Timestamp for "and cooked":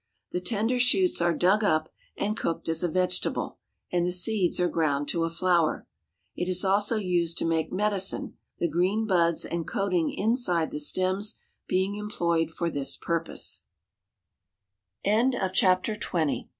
2.17-2.67